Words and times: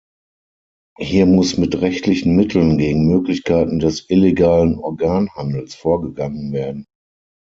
Hier 0.97 1.27
muss 1.27 1.57
mit 1.59 1.79
rechtlichen 1.79 2.35
Mitteln 2.35 2.79
gegen 2.79 3.07
Möglichkeiten 3.07 3.77
des 3.77 4.09
illegalen 4.09 4.79
Organhandels 4.79 5.75
vorgegangen 5.75 6.51
werden. 6.53 6.87